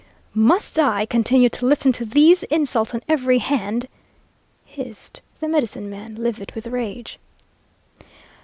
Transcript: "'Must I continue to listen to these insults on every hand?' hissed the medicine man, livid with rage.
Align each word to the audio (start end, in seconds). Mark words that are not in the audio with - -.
"'Must 0.33 0.79
I 0.79 1.05
continue 1.05 1.49
to 1.49 1.65
listen 1.67 1.91
to 1.91 2.05
these 2.05 2.41
insults 2.45 2.95
on 2.95 3.03
every 3.07 3.37
hand?' 3.37 3.87
hissed 4.65 5.21
the 5.39 5.47
medicine 5.47 5.91
man, 5.91 6.15
livid 6.15 6.53
with 6.53 6.65
rage. 6.65 7.19